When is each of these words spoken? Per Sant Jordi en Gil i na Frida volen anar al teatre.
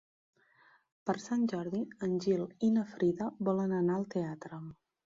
Per 1.09 1.15
Sant 1.25 1.45
Jordi 1.53 1.83
en 2.09 2.17
Gil 2.27 2.43
i 2.69 2.73
na 2.79 2.89
Frida 2.95 3.33
volen 3.51 3.79
anar 3.85 4.01
al 4.01 4.11
teatre. 4.17 4.65